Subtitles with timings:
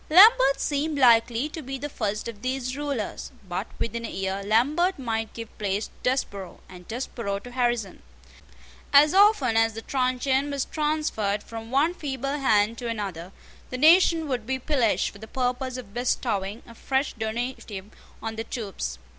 [0.09, 4.97] Lambert seemed likely to be the first of these rulers; but within a year Lambert
[4.97, 8.01] might give place to Desborough, and Desborough to Harrison.
[8.91, 13.31] As often as the truncheon was transferred from one feeble hand to another,
[13.69, 17.91] the nation would be pillaged for the purpose of bestowing a fresh donative
[18.23, 18.97] on the troops.